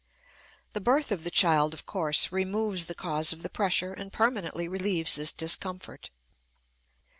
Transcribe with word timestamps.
The 0.73 0.81
birth 0.81 1.11
of 1.11 1.23
the 1.23 1.29
child, 1.29 1.75
of 1.75 1.85
course, 1.85 2.31
removes 2.31 2.85
the 2.87 2.95
cause 2.95 3.31
of 3.31 3.43
the 3.43 3.51
pressure 3.51 3.93
and 3.93 4.11
permanently 4.11 4.67
relieves 4.67 5.13
this 5.13 5.31
discomfort. 5.31 6.09